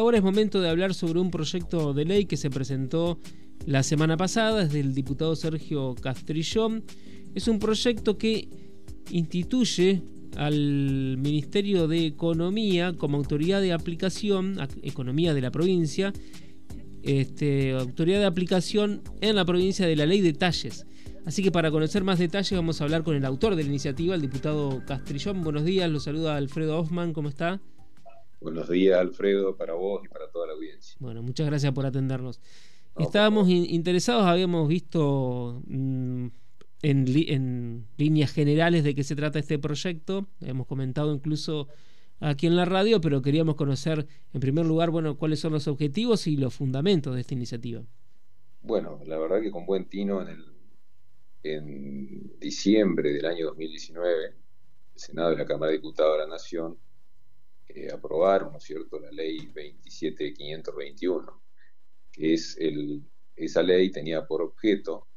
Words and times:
Ahora 0.00 0.18
es 0.18 0.22
momento 0.22 0.60
de 0.60 0.68
hablar 0.68 0.94
sobre 0.94 1.18
un 1.18 1.32
proyecto 1.32 1.92
de 1.92 2.04
ley 2.04 2.26
que 2.26 2.36
se 2.36 2.50
presentó 2.50 3.18
la 3.66 3.82
semana 3.82 4.16
pasada 4.16 4.62
desde 4.62 4.78
el 4.78 4.94
diputado 4.94 5.34
Sergio 5.34 5.96
Castrillón. 5.96 6.84
Es 7.34 7.48
un 7.48 7.58
proyecto 7.58 8.16
que 8.16 8.48
instituye 9.10 10.00
al 10.36 11.18
Ministerio 11.18 11.88
de 11.88 12.06
Economía 12.06 12.92
como 12.96 13.16
autoridad 13.16 13.60
de 13.60 13.72
aplicación, 13.72 14.56
Economía 14.82 15.34
de 15.34 15.40
la 15.40 15.50
provincia, 15.50 16.12
este, 17.02 17.72
autoridad 17.72 18.20
de 18.20 18.26
aplicación 18.26 19.02
en 19.20 19.34
la 19.34 19.44
provincia 19.44 19.84
de 19.84 19.96
la 19.96 20.06
ley 20.06 20.20
de 20.20 20.32
talles. 20.32 20.86
Así 21.26 21.42
que 21.42 21.50
para 21.50 21.72
conocer 21.72 22.04
más 22.04 22.20
detalles 22.20 22.52
vamos 22.52 22.80
a 22.80 22.84
hablar 22.84 23.02
con 23.02 23.16
el 23.16 23.24
autor 23.24 23.56
de 23.56 23.64
la 23.64 23.68
iniciativa, 23.70 24.14
el 24.14 24.20
diputado 24.20 24.80
Castrillón. 24.86 25.42
Buenos 25.42 25.64
días, 25.64 25.90
lo 25.90 25.98
saluda 25.98 26.36
Alfredo 26.36 26.78
Hoffman, 26.78 27.12
¿cómo 27.12 27.28
está? 27.28 27.60
Buenos 28.40 28.68
días, 28.68 28.98
Alfredo, 28.98 29.56
para 29.56 29.74
vos 29.74 30.04
y 30.04 30.08
para 30.08 30.28
toda 30.30 30.46
la 30.46 30.52
audiencia. 30.52 30.96
Bueno, 31.00 31.22
muchas 31.22 31.46
gracias 31.46 31.72
por 31.72 31.86
atendernos. 31.86 32.40
Estábamos 32.96 33.48
interesados, 33.48 34.24
habíamos 34.24 34.68
visto 34.68 35.62
mm, 35.66 36.26
en, 36.82 37.86
líneas 37.96 38.32
generales 38.32 38.84
de 38.84 38.94
qué 38.94 39.04
se 39.04 39.14
trata 39.14 39.38
este 39.38 39.58
proyecto, 39.58 40.26
hemos 40.40 40.66
comentado 40.66 41.14
incluso 41.14 41.68
aquí 42.20 42.46
en 42.46 42.56
la 42.56 42.64
radio, 42.64 43.00
pero 43.00 43.22
queríamos 43.22 43.54
conocer 43.54 44.06
en 44.32 44.40
primer 44.40 44.66
lugar, 44.66 44.90
bueno, 44.90 45.16
cuáles 45.16 45.38
son 45.40 45.52
los 45.52 45.68
objetivos 45.68 46.26
y 46.26 46.36
los 46.36 46.54
fundamentos 46.54 47.14
de 47.14 47.20
esta 47.20 47.34
iniciativa. 47.34 47.82
Bueno, 48.62 49.00
la 49.06 49.18
verdad 49.18 49.40
que 49.40 49.52
con 49.52 49.64
buen 49.64 49.84
tino 49.88 50.20
en, 50.20 50.28
el, 50.28 50.44
en 51.44 52.38
diciembre 52.40 53.12
del 53.12 53.26
año 53.26 53.46
2019, 53.46 54.26
el 54.26 54.34
Senado 54.94 55.32
y 55.32 55.36
la 55.36 55.46
Cámara 55.46 55.70
de 55.70 55.78
Diputados 55.78 56.18
de 56.18 56.24
la 56.24 56.30
Nación 56.30 56.76
aprobaron, 57.92 58.52
¿no 58.52 58.58
es 58.58 58.64
cierto?, 58.64 58.98
la 58.98 59.10
ley 59.10 59.38
27521, 59.54 61.42
que 62.10 62.34
es 62.34 62.56
el, 62.58 63.02
esa 63.36 63.62
ley 63.62 63.90
tenía 63.90 64.26
por 64.26 64.42
objeto 64.42 65.08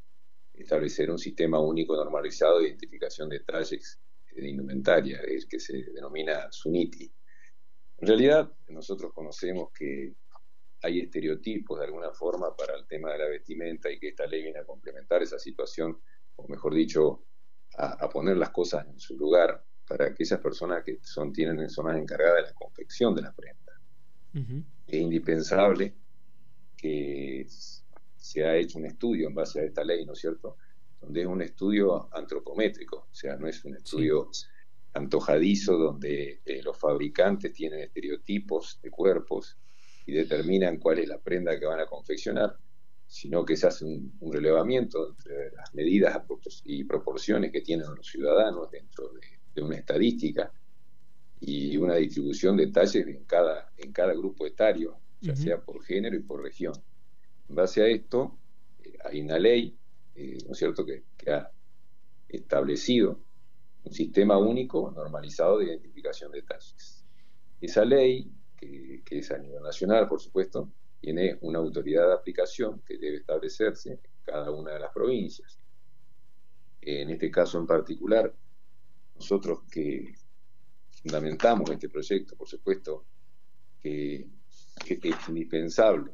establecer 0.52 1.10
un 1.10 1.18
sistema 1.18 1.58
único 1.60 1.96
normalizado 1.96 2.58
de 2.58 2.68
identificación 2.68 3.28
de 3.28 3.40
talles 3.40 4.00
de 4.30 4.48
indumentaria, 4.48 5.20
el 5.20 5.46
que 5.48 5.58
se 5.58 5.82
denomina 5.92 6.50
SUNITI. 6.50 7.12
En 7.98 8.08
realidad, 8.08 8.52
nosotros 8.68 9.12
conocemos 9.12 9.70
que 9.72 10.14
hay 10.82 11.00
estereotipos 11.00 11.78
de 11.78 11.86
alguna 11.86 12.12
forma 12.12 12.56
para 12.56 12.76
el 12.76 12.86
tema 12.86 13.12
de 13.12 13.18
la 13.18 13.28
vestimenta 13.28 13.90
y 13.90 13.98
que 13.98 14.08
esta 14.08 14.26
ley 14.26 14.42
viene 14.42 14.58
a 14.58 14.64
complementar 14.64 15.22
esa 15.22 15.38
situación, 15.38 16.00
o 16.36 16.48
mejor 16.48 16.74
dicho, 16.74 17.24
a 17.74 18.08
poner 18.10 18.36
las 18.36 18.50
cosas 18.50 18.86
en 18.86 19.00
su 19.00 19.16
lugar 19.16 19.64
para 19.92 20.06
aquellas 20.06 20.40
personas 20.40 20.82
que 20.82 21.00
son, 21.02 21.34
tienen, 21.34 21.68
son 21.68 21.86
las 21.86 21.98
encargadas 21.98 22.36
de 22.36 22.42
la 22.48 22.54
confección 22.54 23.14
de 23.14 23.20
la 23.20 23.30
prenda. 23.30 23.78
Es 24.86 24.98
indispensable 24.98 25.94
que 26.74 27.46
se 28.16 28.42
ha 28.42 28.56
hecho 28.56 28.78
un 28.78 28.86
estudio 28.86 29.28
en 29.28 29.34
base 29.34 29.60
a 29.60 29.64
esta 29.64 29.84
ley, 29.84 30.06
¿no 30.06 30.14
es 30.14 30.20
cierto? 30.20 30.56
Donde 30.98 31.20
es 31.20 31.26
un 31.26 31.42
estudio 31.42 32.08
antropométrico, 32.10 33.08
o 33.10 33.14
sea, 33.14 33.36
no 33.36 33.46
es 33.46 33.62
un 33.66 33.76
estudio 33.76 34.30
antojadizo 34.94 35.76
donde 35.76 36.40
eh, 36.42 36.62
los 36.62 36.78
fabricantes 36.78 37.52
tienen 37.52 37.80
estereotipos 37.80 38.80
de 38.82 38.90
cuerpos 38.90 39.58
y 40.06 40.12
determinan 40.12 40.78
cuál 40.78 41.00
es 41.00 41.08
la 41.08 41.18
prenda 41.18 41.58
que 41.60 41.66
van 41.66 41.80
a 41.80 41.86
confeccionar, 41.86 42.56
sino 43.06 43.44
que 43.44 43.56
se 43.56 43.66
hace 43.66 43.84
un, 43.84 44.16
un 44.20 44.32
relevamiento 44.32 45.10
entre 45.10 45.50
las 45.50 45.74
medidas 45.74 46.18
y 46.64 46.84
proporciones 46.84 47.52
que 47.52 47.60
tienen 47.60 47.94
los 47.94 48.06
ciudadanos 48.06 48.70
dentro 48.70 49.10
de 49.12 49.41
de 49.54 49.62
una 49.62 49.76
estadística 49.76 50.52
y 51.40 51.76
una 51.76 51.96
distribución 51.96 52.56
de 52.56 52.68
talles 52.68 53.06
en 53.06 53.24
cada, 53.24 53.72
en 53.76 53.92
cada 53.92 54.14
grupo 54.14 54.46
etario, 54.46 54.98
ya 55.20 55.34
sea 55.34 55.60
por 55.60 55.82
género 55.84 56.16
y 56.16 56.20
por 56.20 56.42
región. 56.42 56.72
En 57.48 57.56
base 57.56 57.82
a 57.82 57.86
esto, 57.86 58.38
eh, 58.82 58.96
hay 59.04 59.20
una 59.20 59.38
ley, 59.38 59.76
eh, 60.14 60.38
¿no 60.46 60.52
es 60.52 60.58
cierto?, 60.58 60.84
que, 60.86 61.02
ha 61.30 61.50
establecido 62.28 63.20
un 63.84 63.92
sistema 63.92 64.38
único 64.38 64.90
normalizado 64.90 65.58
de 65.58 65.66
identificación 65.66 66.32
de 66.32 66.42
talles. 66.42 67.04
Esa 67.60 67.84
ley, 67.84 68.28
que, 68.56 69.02
que, 69.04 69.18
es 69.18 69.30
a 69.30 69.38
nivel 69.38 69.62
nacional, 69.62 70.08
por 70.08 70.20
supuesto, 70.20 70.72
tiene 71.00 71.38
una 71.42 71.58
autoridad 71.58 72.06
de 72.08 72.14
aplicación 72.14 72.80
que 72.86 72.98
debe 72.98 73.18
establecerse 73.18 73.92
en 73.92 74.00
cada 74.24 74.50
una 74.50 74.72
de 74.72 74.80
las 74.80 74.92
provincias. 74.92 75.58
En 76.80 77.10
este 77.10 77.30
caso 77.30 77.58
en 77.58 77.66
particular, 77.66 78.34
nosotros 79.22 79.60
que 79.70 80.16
fundamentamos 81.00 81.70
este 81.70 81.88
proyecto, 81.88 82.34
por 82.34 82.48
supuesto, 82.48 83.04
que, 83.80 84.26
es 84.84 85.28
indispensable 85.28 86.10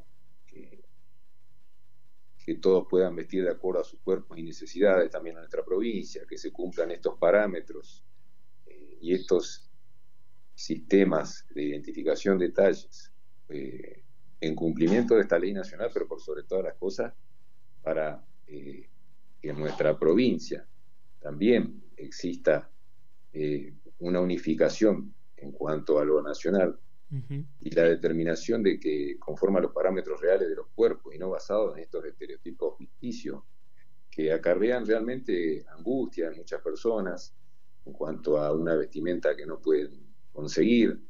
que, 0.47 0.77
todos 2.63 2.87
puedan 2.89 3.15
vestir 3.15 3.45
de 3.45 3.51
acuerdo 3.51 3.83
a 3.83 3.85
sus 3.85 4.01
cuerpos 4.01 4.39
y 4.39 4.43
necesidades 4.43 5.11
también 5.11 5.37
en 5.37 5.41
nuestra 5.41 5.63
provincia, 5.63 6.23
que 6.27 6.39
se 6.39 6.51
cumplan 6.51 6.91
estos 6.91 7.19
parámetros 7.19 8.03
eh, 8.65 8.97
y 9.03 9.13
estos 9.13 9.71
sistemas 10.55 11.45
de 11.51 11.65
identificación 11.65 12.39
de 12.39 12.49
talles 12.49 13.13
eh, 13.51 14.03
en 14.41 14.55
cumplimiento 14.55 15.15
de 15.15 15.23
esta 15.23 15.39
ley 15.39 15.53
nacional, 15.53 15.91
pero 15.93 16.09
por 16.09 16.23
sobre 16.23 16.43
todas 16.45 16.65
las 16.65 16.75
cosas, 16.77 17.13
para 17.83 18.25
eh, 18.47 18.89
que 19.43 19.51
en 19.51 19.59
nuestra 19.59 19.99
provincia 19.99 20.67
también 21.21 21.83
exista 21.99 22.71
eh, 23.41 23.73
una 24.01 24.21
unificación 24.21 25.15
en 25.37 25.53
cuanto 25.53 26.01
a 26.01 26.05
lo 26.05 26.21
nacional 26.21 26.77
y 27.61 27.71
la 27.71 27.85
determinación 27.85 28.65
de 28.65 28.81
que 28.81 29.17
conforma 29.17 29.61
los 29.61 29.71
parámetros 29.71 30.21
reales 30.21 30.49
de 30.49 30.57
los 30.57 30.67
cuerpos 30.75 31.15
y 31.15 31.19
no 31.19 31.31
basados 31.31 31.77
en 31.77 31.85
estos 31.85 32.05
estereotipos 32.05 32.77
ficticios 32.77 33.45
que 34.11 34.33
acarrean 34.33 34.85
realmente 34.85 35.65
angustia 35.69 36.27
en 36.27 36.37
muchas 36.37 36.61
personas 36.63 37.33
en 37.87 37.93
cuanto 37.93 38.39
a 38.39 38.53
una 38.53 38.75
vestimenta 38.75 39.37
que 39.37 39.47
no 39.47 39.61
pueden 39.61 40.05
conseguir 40.33 41.01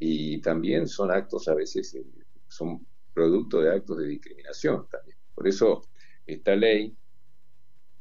y 0.00 0.40
también 0.40 0.88
son 0.88 1.12
actos 1.12 1.46
a 1.46 1.54
veces, 1.54 1.94
eh, 1.94 2.04
son 2.48 2.84
producto 3.14 3.60
de 3.60 3.72
actos 3.72 3.98
de 3.98 4.06
discriminación 4.08 4.88
también. 4.90 5.16
Por 5.32 5.46
eso 5.46 5.82
esta 6.26 6.56
ley 6.56 6.96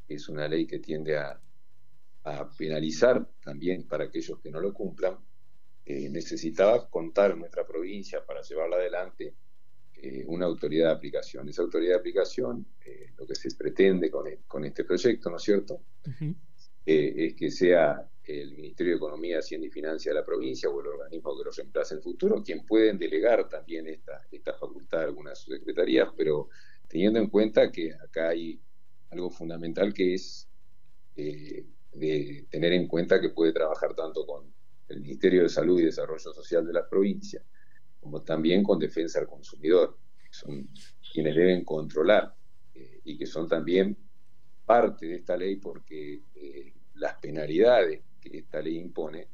es 0.07 0.27
una 0.29 0.47
ley 0.47 0.65
que 0.65 0.79
tiende 0.79 1.15
a 1.15 1.39
a 2.27 2.49
penalizar 2.49 3.25
también 3.41 3.87
para 3.87 4.05
aquellos 4.05 4.39
que 4.39 4.51
no 4.51 4.59
lo 4.59 4.73
cumplan, 4.73 5.17
eh, 5.85 6.09
necesitaba 6.09 6.89
contar 6.89 7.31
en 7.31 7.39
nuestra 7.39 7.65
provincia 7.65 8.25
para 8.25 8.41
llevarla 8.41 8.75
adelante 8.75 9.33
eh, 9.95 10.25
una 10.27 10.45
autoridad 10.45 10.87
de 10.87 10.95
aplicación. 10.95 11.47
Esa 11.47 11.61
autoridad 11.61 11.93
de 11.93 11.99
aplicación, 11.99 12.65
eh, 12.85 13.13
lo 13.17 13.25
que 13.25 13.35
se 13.35 13.55
pretende 13.55 14.11
con, 14.11 14.27
e, 14.27 14.39
con, 14.45 14.65
este 14.65 14.83
proyecto, 14.83 15.29
¿no 15.29 15.37
es 15.37 15.43
cierto? 15.43 15.81
es 16.85 17.35
que 17.35 17.51
sea 17.51 18.09
el 18.23 18.53
Ministerio 18.53 18.93
de 18.93 18.97
Economía, 18.97 19.39
Hacienda 19.39 19.67
y 19.67 19.69
Financia 19.69 20.11
de 20.11 20.19
la 20.19 20.25
provincia 20.25 20.69
o 20.69 20.79
el 20.79 20.87
organismo 20.87 21.37
que 21.37 21.43
lo 21.43 21.51
reemplace 21.51 21.93
en 21.93 21.97
el 21.97 22.03
futuro, 22.03 22.41
quien 22.43 22.65
pueden 22.65 22.97
delegar 22.97 23.49
también 23.49 23.87
esta, 23.87 24.25
esta 24.31 24.53
facultad 24.53 25.01
a 25.01 25.03
algunas 25.03 25.43
secretarías, 25.43 26.09
pero 26.15 26.47
teniendo 26.87 27.19
en 27.19 27.27
cuenta 27.27 27.71
que 27.71 27.93
acá 27.93 28.29
hay 28.29 28.59
algo 29.09 29.29
fundamental 29.29 29.93
que 29.93 30.13
es 30.13 30.47
de 31.93 32.45
tener 32.49 32.73
en 32.73 32.87
cuenta 32.87 33.19
que 33.19 33.29
puede 33.29 33.53
trabajar 33.53 33.95
tanto 33.95 34.25
con 34.25 34.51
el 34.87 35.01
Ministerio 35.01 35.43
de 35.43 35.49
Salud 35.49 35.79
y 35.79 35.85
Desarrollo 35.85 36.19
Social 36.33 36.65
de 36.65 36.73
la 36.73 36.87
provincia, 36.87 37.41
como 37.99 38.21
también 38.21 38.63
con 38.63 38.79
defensa 38.79 39.19
al 39.19 39.27
consumidor, 39.27 39.97
que 40.23 40.33
son 40.33 40.69
quienes 41.11 41.35
deben 41.35 41.63
controlar 41.63 42.33
eh, 42.73 43.01
y 43.03 43.17
que 43.17 43.25
son 43.25 43.47
también 43.47 43.97
parte 44.65 45.07
de 45.07 45.15
esta 45.15 45.37
ley 45.37 45.55
porque 45.55 46.21
eh, 46.35 46.73
las 46.95 47.15
penalidades 47.15 48.01
que 48.19 48.37
esta 48.39 48.61
ley 48.61 48.77
impone 48.77 49.27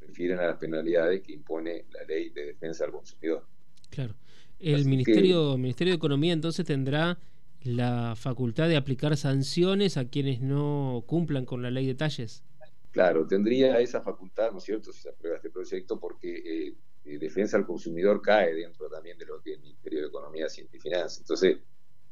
refieren 0.00 0.38
a 0.40 0.46
las 0.48 0.56
penalidades 0.56 1.22
que 1.22 1.32
impone 1.32 1.86
la 1.92 2.04
ley 2.04 2.30
de 2.30 2.46
defensa 2.46 2.84
al 2.84 2.92
consumidor. 2.92 3.46
Claro. 3.90 4.14
El 4.58 4.84
Ministerio, 4.84 5.56
Ministerio 5.58 5.92
de 5.92 5.96
Economía 5.96 6.32
entonces 6.32 6.64
tendrá 6.64 7.18
la 7.64 8.14
facultad 8.16 8.68
de 8.68 8.76
aplicar 8.76 9.16
sanciones 9.16 9.96
a 9.96 10.08
quienes 10.08 10.40
no 10.40 11.04
cumplan 11.06 11.44
con 11.44 11.62
la 11.62 11.70
ley 11.70 11.86
de 11.86 11.94
talles. 11.94 12.42
Claro, 12.90 13.26
tendría 13.26 13.80
esa 13.80 14.02
facultad, 14.02 14.52
¿no 14.52 14.58
es 14.58 14.64
cierto?, 14.64 14.92
si 14.92 15.02
se 15.02 15.08
aprueba 15.08 15.36
este 15.36 15.50
proyecto, 15.50 15.98
porque 15.98 16.34
eh, 16.34 16.74
eh, 17.04 17.18
defensa 17.18 17.56
al 17.56 17.66
consumidor 17.66 18.20
cae 18.20 18.54
dentro 18.54 18.88
también 18.88 19.16
de 19.16 19.26
lo 19.26 19.40
que 19.40 19.52
es 19.52 19.56
el 19.56 19.62
Ministerio 19.62 20.02
de 20.02 20.08
Economía, 20.08 20.48
Ciencia 20.48 20.76
y 20.76 20.80
Finanzas. 20.80 21.20
Entonces, 21.20 21.58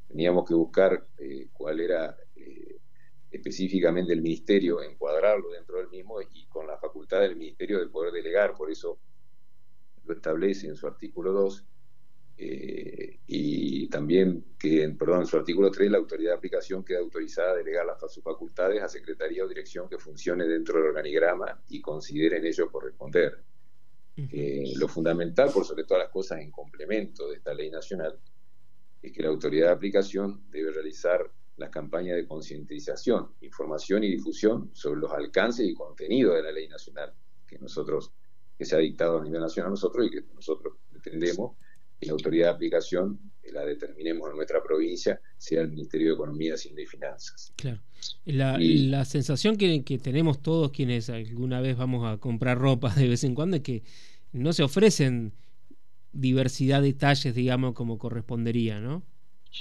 teníamos 0.09 0.49
que 0.49 0.55
buscar 0.55 1.07
eh, 1.19 1.49
cuál 1.53 1.81
era 1.81 2.17
específicamente 3.31 4.13
el 4.13 4.23
Ministerio, 4.23 4.83
encuadrarlo 4.83 5.51
dentro 5.51 5.77
del 5.77 5.89
mismo 5.89 6.21
y 6.21 6.47
con 6.47 6.67
la 6.67 6.79
facultad 6.79 7.21
del 7.21 7.37
Ministerio 7.37 7.79
de 7.79 7.87
poder 7.87 8.13
delegar, 8.13 8.55
por 8.55 8.71
eso 8.71 8.99
lo 10.05 10.15
establece 10.15 10.67
en 10.67 10.75
su 10.75 10.87
artículo 10.87 11.33
2 11.33 11.65
eh, 12.43 13.19
y 13.27 13.87
también 13.89 14.47
que, 14.59 14.89
perdón, 14.99 15.21
en 15.21 15.27
su 15.27 15.37
artículo 15.37 15.71
3, 15.71 15.91
la 15.91 15.99
autoridad 15.99 16.31
de 16.31 16.37
aplicación 16.39 16.83
queda 16.83 17.01
autorizada 17.01 17.53
a 17.53 17.57
delegar 17.57 17.85
las, 17.85 18.01
sus 18.11 18.25
facultades 18.25 18.83
a 18.83 18.89
secretaría 18.89 19.45
o 19.45 19.49
dirección 19.49 19.91
que 19.91 19.99
funcione 19.99 20.47
dentro 20.47 20.79
del 20.79 20.89
organigrama 20.89 21.63
y 21.69 21.83
consideren 21.83 22.47
ellos 22.47 22.71
corresponder. 22.71 23.45
lo 24.17 24.89
fundamental, 24.89 25.51
por 25.53 25.67
sobre 25.67 25.85
todas 25.85 26.05
las 26.05 26.13
cosas, 26.13 26.41
en 26.41 26.51
complemento 26.51 27.29
de 27.29 27.37
esta 27.37 27.53
ley 27.53 27.71
nacional, 27.71 28.19
es 29.03 29.13
que 29.13 29.23
la 29.23 29.29
autoridad 29.29 29.67
de 29.67 29.73
aplicación 29.73 30.45
debe 30.51 30.73
realizar 30.73 31.31
las 31.59 31.69
campañas 31.69 32.17
de 32.17 32.27
concientización, 32.27 33.35
información 33.43 34.03
y 34.03 34.09
difusión 34.09 34.71
sobre 34.73 35.01
los 35.01 35.13
alcances 35.13 35.67
y 35.67 35.75
contenidos 35.75 36.37
de 36.37 36.43
la 36.43 36.53
ley 36.53 36.69
nacional 36.69 37.13
que 37.47 37.59
nosotros, 37.59 38.13
que 38.57 38.65
se 38.65 38.77
ha 38.77 38.79
dictado 38.79 39.19
a 39.19 39.25
nivel 39.25 39.43
nacional 39.43 39.73
nosotros 39.73 40.07
y 40.07 40.11
que 40.11 40.23
nosotros 40.35 40.79
pretendemos 40.91 41.57
que 42.01 42.07
la 42.07 42.13
autoridad 42.13 42.47
de 42.47 42.55
aplicación 42.55 43.21
la 43.53 43.65
determinemos 43.65 44.31
en 44.31 44.37
nuestra 44.37 44.63
provincia 44.63 45.21
sea 45.37 45.63
el 45.63 45.71
Ministerio 45.71 46.09
de 46.09 46.15
Economía, 46.15 46.55
Hacienda 46.55 46.83
y 46.83 46.87
Finanzas. 46.87 47.53
Claro. 47.57 47.81
La, 48.25 48.59
la 48.59 49.05
sensación 49.05 49.57
que, 49.57 49.85
que, 49.85 49.99
tenemos 49.99 50.41
todos 50.41 50.71
quienes 50.71 51.11
alguna 51.11 51.61
vez 51.61 51.77
vamos 51.77 52.07
a 52.07 52.19
comprar 52.19 52.59
ropa 52.59 52.95
de 52.95 53.09
vez 53.09 53.25
en 53.25 53.35
cuando 53.35 53.57
es 53.57 53.63
que 53.63 53.83
no 54.33 54.53
se 54.53 54.63
ofrecen 54.63 55.33
diversidad 56.13 56.83
de 56.83 56.93
talles, 56.93 57.35
digamos, 57.35 57.75
como 57.75 57.99
correspondería, 57.99 58.81
¿no? 58.81 59.03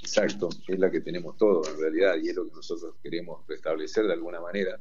Exacto, 0.02 0.50
es 0.68 0.80
la 0.80 0.92
que 0.92 1.02
tenemos 1.02 1.36
todos 1.38 1.68
en 1.68 1.80
realidad 1.80 2.16
y 2.22 2.30
es 2.30 2.36
lo 2.36 2.46
que 2.46 2.52
nosotros 2.52 2.96
queremos 3.02 3.46
restablecer 3.48 4.06
de 4.06 4.14
alguna 4.14 4.40
manera, 4.40 4.80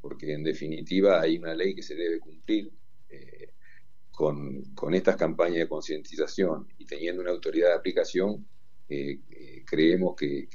porque 0.00 0.32
en 0.32 0.42
definitiva 0.42 1.20
hay 1.20 1.38
una 1.38 1.54
ley 1.54 1.74
que 1.74 1.82
se 1.82 1.94
debe 1.94 2.18
cumplir 2.18 2.72
eh, 3.08 3.50
con, 4.20 4.94
estas 4.94 5.16
campañas 5.16 5.60
de 5.60 5.68
concientización 5.68 6.68
y 6.76 6.84
teniendo 6.84 7.22
una 7.22 7.30
autoridad 7.30 7.68
de 7.68 7.74
aplicación, 7.74 8.46
eh, 8.86 9.18
eh, 9.30 9.64
creemos 9.64 10.14
que, 10.14 10.46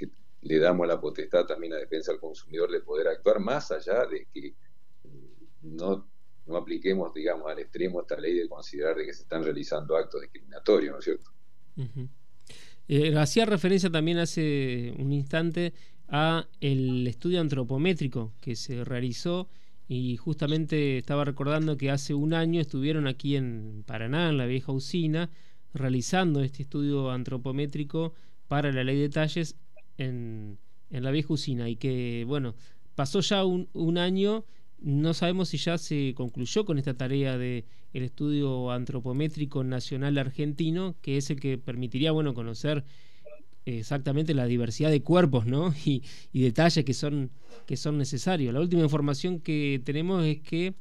le 0.44 0.60
damos 0.60 0.88
la 0.88 1.02
potestad 1.02 1.48
también 1.48 1.74
a 1.74 1.78
defensa 1.78 2.12
del 2.12 2.22
consumidor 2.22 2.70
de 2.70 2.82
poder 2.82 3.08
actuar 3.08 3.40
más 3.40 3.72
allá 3.72 4.06
de 4.06 4.28
que 4.32 4.54
no, 5.64 6.08
no 6.46 6.58
apliquemos, 6.58 7.12
digamos, 7.16 7.50
al 7.50 7.58
extremo 7.58 8.02
esta 8.02 8.20
ley 8.20 8.36
de 8.36 8.48
considerar 8.48 8.96
de 8.96 9.08
que 9.08 9.14
se 9.14 9.24
están 9.24 9.44
realizando 9.44 9.98
actos 9.98 10.22
discriminatorios, 10.22 10.94
¿no 10.94 11.00
es 11.00 11.06
cierto? 11.06 11.32
Eh, 12.88 13.18
hacía 13.18 13.46
referencia 13.48 13.90
también 13.90 14.20
hace 14.20 14.94
un 15.00 15.12
instante 15.12 15.74
a 16.08 16.48
el 16.62 17.08
estudio 17.08 17.42
antropométrico 17.42 18.36
que 18.40 18.56
se 18.56 18.84
realizó 18.84 19.50
y 19.88 20.18
justamente 20.18 20.98
estaba 20.98 21.26
recordando 21.26 21.78
que 21.78 21.92
hace 21.92 22.14
un 22.14 22.34
año 22.34 22.60
estuvieron 22.60 23.08
aquí 23.08 23.36
en 23.36 23.84
Paraná, 23.86 24.30
en 24.30 24.38
la 24.38 24.46
vieja 24.46 24.72
usina, 24.72 25.30
realizando 25.74 26.42
este 26.42 26.64
estudio 26.64 27.12
antropométrico 27.12 28.14
para 28.48 28.72
la 28.72 28.84
ley 28.84 29.00
de 29.00 29.10
talles 29.10 29.56
en, 29.98 30.58
en 30.90 31.04
la 31.04 31.12
vieja 31.12 31.34
usina. 31.34 31.70
Y 31.70 31.76
que, 31.76 32.24
bueno, 32.28 32.56
pasó 32.96 33.20
ya 33.20 33.46
un, 33.46 33.70
un 33.74 33.98
año 33.98 34.46
no 34.80 35.14
sabemos 35.14 35.50
si 35.50 35.58
ya 35.58 35.78
se 35.78 36.14
concluyó 36.16 36.66
con 36.66 36.78
esta 36.78 36.94
tarea 36.94 37.38
de 37.38 37.66
el 37.94 38.04
estudio 38.04 38.72
antropométrico 38.72 39.64
nacional 39.64 40.18
argentino, 40.18 40.96
que 41.02 41.18
es 41.18 41.30
el 41.30 41.40
que 41.40 41.58
permitiría, 41.58 42.12
bueno, 42.12 42.34
conocer 42.34 42.84
exactamente 43.66 44.34
la 44.34 44.46
diversidad 44.46 44.92
de 44.92 45.02
cuerpos, 45.02 45.46
¿no? 45.46 45.74
Y, 45.86 46.04
detalles 46.34 46.86
que 46.86 46.94
son 46.94 47.32
que 47.66 47.78
son 47.78 47.98
necesarios. 47.98 48.54
La 48.54 48.60
última 48.60 48.84
información 48.84 49.40
que 49.40 49.82
tenemos 49.84 50.24
es 50.24 50.42
que 50.42 50.76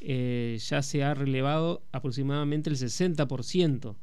eh, 0.00 0.58
ya 0.60 0.82
se 0.82 1.02
ha 1.02 1.14
relevado 1.14 1.82
aproximadamente 1.90 2.70
el 2.70 2.76
60%. 2.76 3.96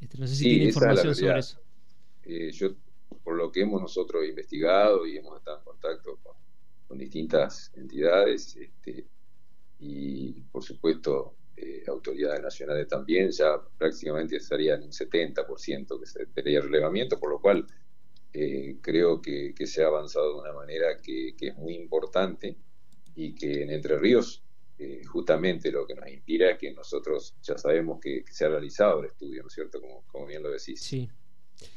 Este, 0.00 0.18
no 0.18 0.26
sé 0.26 0.34
si 0.34 0.44
tiene 0.44 0.64
información 0.64 1.14
sobre 1.14 1.38
eso. 1.38 1.60
Eh, 2.24 2.50
yo, 2.52 2.74
por 3.22 3.36
lo 3.36 3.52
que 3.52 3.60
hemos 3.60 3.80
nosotros 3.80 4.24
investigado 4.26 5.06
y 5.06 5.16
hemos 5.16 5.38
estado 5.38 5.58
en 5.58 5.64
contacto 5.64 6.18
con 6.22 6.32
con 6.92 6.98
distintas 6.98 7.72
entidades 7.74 8.54
este, 8.54 9.06
y 9.80 10.42
por 10.52 10.62
supuesto 10.62 11.34
autoridades 12.02 12.42
nacionales 12.42 12.88
también, 12.88 13.30
ya 13.30 13.60
prácticamente 13.78 14.36
estarían 14.36 14.82
un 14.82 14.90
70% 14.90 16.00
que 16.00 16.06
se 16.06 16.26
tendría 16.26 16.60
relevamiento, 16.60 17.18
por 17.18 17.30
lo 17.30 17.40
cual 17.40 17.64
eh, 18.32 18.78
creo 18.80 19.22
que, 19.22 19.54
se 19.64 19.84
ha 19.84 19.86
avanzado 19.86 20.34
de 20.34 20.40
una 20.40 20.52
manera 20.52 20.98
que, 21.00 21.34
es 21.38 21.56
muy 21.56 21.74
importante 21.74 22.56
y 23.14 23.34
que 23.34 23.62
en 23.62 23.70
Entre 23.70 23.98
Ríos 23.98 24.42
eh, 24.78 25.02
justamente 25.04 25.70
lo 25.70 25.86
que 25.86 25.94
nos 25.94 26.08
inspira 26.08 26.50
es 26.50 26.58
que 26.58 26.72
nosotros 26.72 27.36
ya 27.42 27.56
sabemos 27.56 28.00
que, 28.00 28.24
se 28.30 28.44
ha 28.44 28.48
realizado 28.48 29.00
el 29.00 29.06
estudio, 29.06 29.42
¿no 29.42 29.48
es 29.48 29.54
cierto? 29.54 29.80
Como, 29.80 30.02
como 30.06 30.26
bien 30.26 30.42
lo 30.42 30.50
decís. 30.50 30.80
Sí. 30.80 31.08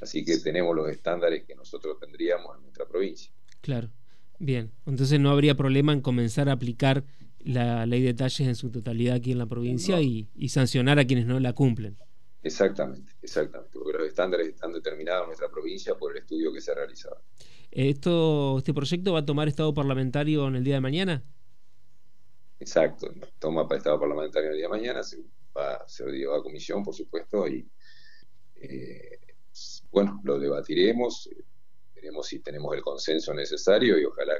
Así 0.01 0.25
que 0.25 0.37
tenemos 0.37 0.75
los 0.75 0.89
estándares 0.89 1.43
que 1.43 1.53
nosotros 1.53 1.99
tendríamos 1.99 2.55
en 2.55 2.63
nuestra 2.63 2.87
provincia. 2.87 3.31
Claro. 3.61 3.91
Bien, 4.39 4.71
entonces 4.85 5.19
no 5.19 5.29
habría 5.29 5.55
problema 5.55 5.93
en 5.93 6.01
comenzar 6.01 6.49
a 6.49 6.53
aplicar 6.53 7.05
la 7.45 7.85
ley 7.85 8.01
de 8.01 8.13
talles 8.13 8.47
en 8.47 8.55
su 8.55 8.71
totalidad 8.71 9.15
aquí 9.15 9.31
en 9.31 9.37
la 9.37 9.45
provincia 9.45 10.01
y, 10.01 10.27
sancionar 10.49 10.99
a 10.99 11.05
quienes 11.05 11.25
no 11.25 11.39
la 11.39 11.53
cumplen. 11.53 11.97
Exactamente, 12.43 13.13
exactamente, 13.21 13.77
porque 13.77 13.97
los 13.97 14.07
estándares 14.07 14.47
están 14.47 14.71
determinados 14.71 15.23
en 15.23 15.27
nuestra 15.27 15.49
provincia 15.49 15.95
por 15.95 16.11
el 16.11 16.19
estudio 16.19 16.53
que 16.53 16.61
se 16.61 16.71
ha 16.71 16.75
realizado. 16.75 17.21
¿Esto, 17.71 18.57
¿Este 18.59 18.73
proyecto 18.73 19.13
va 19.13 19.19
a 19.19 19.25
tomar 19.25 19.47
estado 19.47 19.73
parlamentario 19.73 20.47
en 20.47 20.55
el 20.55 20.63
día 20.63 20.75
de 20.75 20.81
mañana? 20.81 21.23
Exacto, 22.59 23.11
toma 23.39 23.67
para 23.67 23.79
estado 23.79 23.99
parlamentario 23.99 24.47
en 24.47 24.53
el 24.53 24.57
día 24.57 24.67
de 24.67 24.77
mañana, 24.77 25.03
se 25.03 25.23
va, 25.55 25.83
se 25.87 26.05
lleva 26.05 26.37
a 26.37 26.41
comisión, 26.41 26.83
por 26.83 26.93
supuesto, 26.93 27.47
y 27.47 27.67
eh, 28.55 29.19
bueno, 29.91 30.21
lo 30.23 30.39
debatiremos, 30.39 31.29
veremos 31.93 32.27
si 32.27 32.39
tenemos 32.39 32.73
el 32.75 32.81
consenso 32.81 33.33
necesario 33.33 33.99
y 33.99 34.05
ojalá 34.05 34.33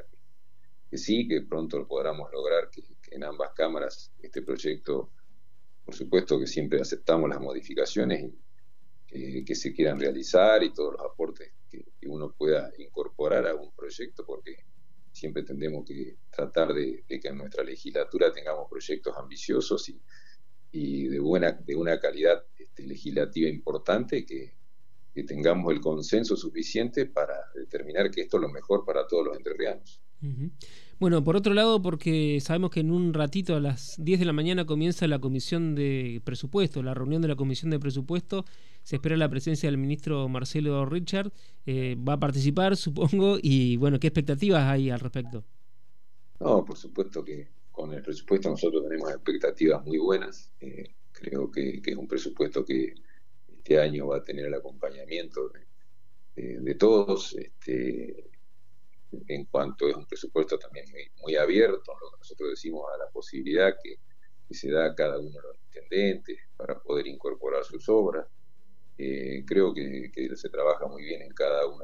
que, 0.89 0.97
sí, 0.97 1.27
que 1.27 1.41
pronto 1.41 1.87
podamos 1.87 2.31
lograr 2.31 2.69
que, 2.69 2.83
en 3.15 3.23
ambas 3.23 3.51
cámaras 3.55 4.11
este 4.21 4.41
proyecto, 4.41 5.11
por 5.83 5.95
supuesto 5.95 6.39
que 6.39 6.47
siempre 6.47 6.81
aceptamos 6.81 7.29
las 7.29 7.39
modificaciones 7.39 8.31
que 9.07 9.55
se 9.55 9.73
quieran 9.73 9.99
realizar 9.99 10.61
y 10.63 10.73
todos 10.73 10.93
los 10.93 11.01
aportes 11.01 11.53
que, 11.69 11.85
uno 12.07 12.31
pueda 12.37 12.71
incorporar 12.77 13.47
a 13.47 13.55
un 13.55 13.71
proyecto, 13.73 14.25
porque 14.25 14.57
siempre 15.11 15.43
tendremos 15.43 15.85
que 15.85 16.17
tratar 16.29 16.73
de, 16.73 17.03
que 17.07 17.27
en 17.27 17.37
nuestra 17.37 17.63
legislatura 17.63 18.31
tengamos 18.31 18.69
proyectos 18.69 19.15
ambiciosos 19.17 19.89
y, 19.89 19.99
y 20.71 21.07
de, 21.07 21.19
buena, 21.19 21.53
de 21.53 21.75
una 21.75 21.99
calidad 21.99 22.45
este, 22.57 22.83
legislativa 22.83 23.49
importante 23.49 24.23
que, 24.25 24.53
que 25.15 25.23
tengamos 25.23 25.73
el 25.73 25.79
consenso 25.79 26.35
suficiente 26.35 27.05
para 27.05 27.49
determinar 27.55 28.11
que 28.11 28.21
esto 28.21 28.37
es 28.37 28.41
lo 28.41 28.49
mejor 28.49 28.85
para 28.85 29.07
todos 29.07 29.25
los 29.25 29.37
entrerrianos. 29.37 30.01
Bueno, 30.99 31.23
por 31.23 31.35
otro 31.35 31.53
lado, 31.53 31.81
porque 31.81 32.39
sabemos 32.41 32.71
que 32.71 32.79
en 32.79 32.91
un 32.91 33.13
ratito 33.13 33.55
a 33.55 33.59
las 33.59 33.95
10 33.97 34.19
de 34.19 34.25
la 34.25 34.33
mañana 34.33 34.65
comienza 34.65 35.07
la 35.07 35.19
comisión 35.19 35.75
de 35.75 36.21
presupuesto, 36.23 36.81
la 36.83 36.93
reunión 36.93 37.21
de 37.21 37.27
la 37.27 37.35
comisión 37.35 37.69
de 37.71 37.79
presupuesto, 37.79 38.45
se 38.83 38.95
espera 38.95 39.17
la 39.17 39.29
presencia 39.29 39.69
del 39.69 39.77
ministro 39.77 40.27
Marcelo 40.29 40.85
Richard, 40.85 41.31
eh, 41.65 41.97
va 41.97 42.13
a 42.13 42.19
participar, 42.19 42.77
supongo, 42.77 43.37
y 43.41 43.77
bueno, 43.77 43.99
¿qué 43.99 44.07
expectativas 44.07 44.63
hay 44.63 44.89
al 44.89 44.99
respecto? 44.99 45.43
No, 46.39 46.63
por 46.63 46.77
supuesto 46.77 47.23
que 47.23 47.49
con 47.71 47.93
el 47.93 48.01
presupuesto 48.01 48.49
nosotros 48.49 48.83
tenemos 48.83 49.11
expectativas 49.11 49.85
muy 49.85 49.97
buenas, 49.97 50.51
eh, 50.61 50.93
creo 51.11 51.51
que 51.51 51.81
es 51.85 51.95
un 51.95 52.07
presupuesto 52.07 52.63
que 52.63 52.93
este 53.65 53.79
año 53.79 54.05
va 54.05 54.17
a 54.17 54.23
tener 54.23 54.45
el 54.45 54.53
acompañamiento 54.53 55.51
de, 56.35 56.75
todos, 56.75 57.33
este, 57.33 58.29
en 59.27 59.45
cuanto 59.45 59.87
es 59.87 59.95
un 59.95 60.05
presupuesto 60.05 60.57
también 60.57 60.85
muy, 61.21 61.35
abierto, 61.35 61.93
lo 62.01 62.11
que 62.11 62.17
nosotros 62.19 62.49
decimos 62.51 62.85
a 62.93 62.97
la 62.97 63.09
posibilidad 63.09 63.75
que, 63.81 63.97
se 64.51 64.69
da 64.69 64.85
a 64.85 64.95
cada 64.95 65.17
uno 65.19 65.31
de 65.31 65.41
los 65.41 65.57
intendentes 65.65 66.37
para 66.55 66.79
poder 66.79 67.07
incorporar 67.07 67.63
sus 67.63 67.89
obras. 67.89 68.27
Eh, 68.97 69.43
creo 69.45 69.73
que, 69.73 70.11
se 70.35 70.49
trabaja 70.49 70.87
muy 70.87 71.03
bien 71.03 71.23
en 71.23 71.33
cada 71.33 71.67
uno 71.67 71.83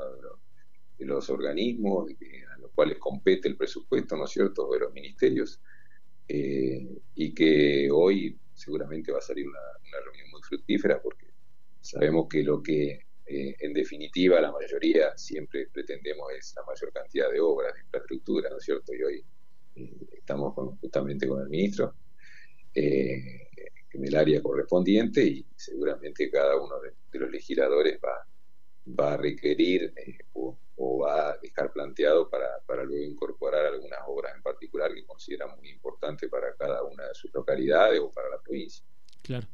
de 1.00 1.06
los, 1.08 1.30
organismos 1.30 2.12
a 2.12 2.60
los 2.60 2.72
cuales 2.72 3.00
compete 3.00 3.48
el 3.48 3.58
presupuesto, 3.58 4.16
¿no 4.16 4.26
es 4.26 4.32
cierto?, 4.32 4.70
de 4.72 4.80
los 4.80 4.94
ministerios, 4.94 5.60
eh, 6.28 6.88
y 7.16 7.34
que 7.34 7.90
hoy 7.92 8.40
seguramente 8.54 9.12
va 9.12 9.18
a 9.18 9.22
salir 9.22 9.48
una 9.48 9.60
reunión 10.06 10.30
muy 10.30 10.42
fructífera 10.44 11.02
porque 11.02 11.32
Sabemos 11.82 12.28
que 12.30 12.44
lo 12.44 12.62
que 12.62 13.06
eh, 13.26 13.56
en 13.60 13.74
definitiva 13.74 14.42
la 14.42 14.52
mayoría 14.52 15.18
siempre 15.18 15.68
pretendemos 15.68 16.32
es 16.38 16.54
la 16.56 16.64
mayor 16.64 16.92
cantidad 16.92 17.32
de 17.32 17.40
obras, 17.40 17.74
de 17.74 17.82
infraestructura, 17.82 18.50
¿no 18.50 18.58
es 18.58 18.64
cierto? 18.64 18.94
Y 18.94 19.04
hoy 19.04 19.26
eh, 19.76 19.94
estamos 20.14 20.54
justamente 20.80 21.28
con 21.28 21.42
el 21.42 21.50
ministro 21.50 21.96
eh, 22.74 23.48
en 23.94 24.06
el 24.06 24.16
área 24.16 24.42
correspondiente 24.42 25.24
y 25.24 25.46
seguramente 25.56 26.30
cada 26.30 26.58
uno 26.58 26.76
de, 26.80 27.20
los 27.20 27.30
legisladores 27.30 28.00
va, 28.04 28.26
va 29.00 29.14
a 29.14 29.18
requerir 29.18 29.94
o, 30.34 30.58
va 31.00 31.32
a 31.32 31.38
dejar 31.38 31.72
planteado 31.72 32.30
para, 32.30 32.60
para 32.66 32.84
luego 32.84 33.04
incorporar 33.04 33.66
algunas 33.66 34.00
obras 34.08 34.36
en 34.36 34.42
particular 34.42 34.94
que 34.94 35.06
considera 35.06 35.48
muy 35.48 35.70
importantes 35.70 36.30
para 36.30 36.56
cada 36.56 36.84
una 36.84 37.08
de 37.08 37.14
sus 37.14 37.34
localidades 37.34 38.00
o 38.00 38.12
para 38.12 38.30
la 38.30 38.40
provincia. 38.42 38.84
Claro. 39.22 39.48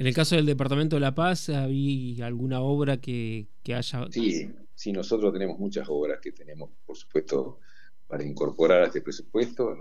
En 0.00 0.06
el 0.06 0.14
caso 0.14 0.34
del 0.34 0.46
Departamento 0.46 0.96
de 0.96 1.00
La 1.00 1.14
Paz, 1.14 1.50
¿había 1.50 2.24
alguna 2.24 2.62
obra 2.62 2.96
que, 2.96 3.48
haya...? 3.66 4.06
Sí, 4.10 4.50
sí, 4.74 4.92
nosotros 4.92 5.30
tenemos 5.30 5.58
muchas 5.58 5.86
obras 5.90 6.20
que 6.22 6.32
tenemos, 6.32 6.70
por 6.86 6.96
supuesto, 6.96 7.58
para 8.06 8.24
incorporar 8.24 8.80
a 8.80 8.86
este 8.86 9.02
presupuesto. 9.02 9.76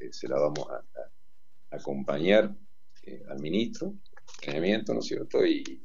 Eh, 0.00 0.08
se 0.10 0.26
la 0.26 0.38
vamos 0.40 0.66
a, 0.70 1.76
acompañar 1.76 2.56
eh, 3.02 3.22
al 3.28 3.40
ministro 3.40 3.92
saneamiento, 4.42 4.94
¿no 4.94 5.00
es 5.00 5.06
cierto? 5.06 5.44
Y, 5.44 5.82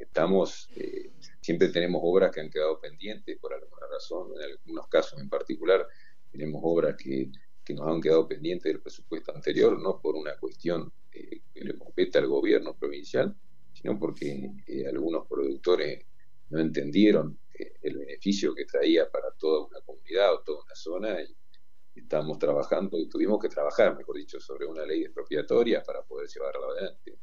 estamos, 0.00 0.70
eh, 0.76 1.10
siempre 1.42 1.68
tenemos 1.68 2.00
obras 2.02 2.32
que 2.32 2.40
han 2.40 2.48
quedado 2.48 2.80
pendientes 2.80 3.36
por 3.38 3.52
alguna 3.52 3.88
razón, 3.92 4.28
en 4.42 4.52
algunos 4.52 4.88
casos 4.88 5.20
en 5.20 5.28
particular, 5.28 5.86
tenemos 6.32 6.62
obras 6.64 6.96
que, 6.96 7.30
que 7.66 7.74
nos 7.74 7.88
han 7.88 8.00
quedado 8.00 8.28
pendientes 8.28 8.72
del 8.72 8.80
presupuesto 8.80 9.34
anterior, 9.34 9.76
no 9.78 10.00
por 10.00 10.14
una 10.14 10.36
cuestión 10.36 10.92
eh, 11.12 11.40
que 11.52 11.64
le 11.64 11.76
compete 11.76 12.18
al 12.18 12.28
gobierno 12.28 12.76
provincial, 12.76 13.34
sino 13.72 13.98
porque 13.98 14.52
eh, 14.68 14.86
algunos 14.86 15.26
productores 15.26 16.06
no 16.48 16.60
entendieron 16.60 17.38
el 17.82 17.98
beneficio 17.98 18.54
que 18.54 18.66
traía 18.66 19.10
para 19.10 19.30
toda 19.32 19.66
una 19.66 19.80
comunidad 19.80 20.34
o 20.34 20.40
toda 20.40 20.62
una 20.62 20.74
zona 20.74 21.22
y 21.22 21.36
estamos 21.94 22.38
trabajando 22.38 22.98
y 22.98 23.08
tuvimos 23.08 23.40
que 23.40 23.48
trabajar, 23.48 23.96
mejor 23.96 24.16
dicho, 24.16 24.38
sobre 24.38 24.66
una 24.66 24.84
ley 24.84 25.02
expropiatoria 25.02 25.82
para 25.82 26.02
poder 26.02 26.28
llevarla 26.28 26.66
adelante. 26.66 27.18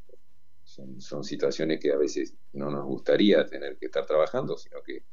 Son, 0.64 1.24
situaciones 1.24 1.80
que 1.80 1.92
a 1.92 1.98
veces 1.98 2.34
no 2.54 2.72
nos 2.72 2.86
gustaría 2.86 3.46
tener 3.46 3.78
que 3.78 3.86
estar 3.86 4.06
trabajando, 4.06 4.58
sino 4.58 4.82
que 4.82 5.04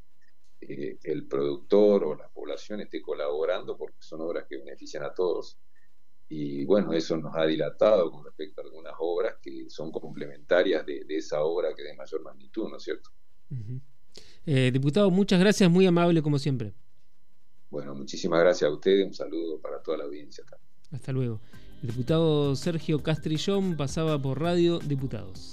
eh, 0.60 0.98
el 1.02 1.26
productor 1.26 2.04
o 2.04 2.14
la 2.16 2.28
población 2.28 2.80
esté 2.80 3.00
colaborando 3.00 3.76
porque 3.76 4.00
son 4.00 4.20
obras 4.20 4.46
que 4.48 4.58
benefician 4.58 5.02
a 5.04 5.14
todos. 5.14 5.58
Y 6.28 6.64
bueno, 6.64 6.92
eso 6.92 7.16
nos 7.16 7.34
ha 7.34 7.44
dilatado 7.44 8.10
con 8.10 8.24
respecto 8.24 8.60
a 8.60 8.64
algunas 8.64 8.94
obras 8.98 9.36
que 9.42 9.68
son 9.68 9.90
complementarias 9.90 10.86
de, 10.86 11.04
esa 11.08 11.42
obra 11.42 11.74
que 11.74 11.82
es 11.82 11.88
de 11.88 11.96
mayor 11.96 12.22
magnitud, 12.22 12.68
¿no 12.68 12.76
es 12.76 12.84
cierto? 12.84 13.10
Eh, 14.46 14.70
diputado, 14.72 15.10
muchas 15.10 15.40
gracias, 15.40 15.68
muy 15.68 15.86
amable 15.86 16.22
como 16.22 16.38
siempre. 16.38 16.72
Bueno, 17.68 17.94
muchísimas 17.94 18.40
gracias 18.40 18.70
a 18.70 18.72
ustedes, 18.72 19.06
un 19.06 19.14
saludo 19.14 19.60
para 19.60 19.82
toda 19.82 19.98
la 19.98 20.04
audiencia. 20.04 20.44
Hasta 20.92 21.12
luego. 21.12 21.40
El 21.82 21.90
diputado 21.90 22.54
Sergio 22.54 23.02
Castrillón 23.02 23.76
pasaba 23.76 24.20
por 24.20 24.40
Radio 24.40 24.78
Diputados. 24.80 25.52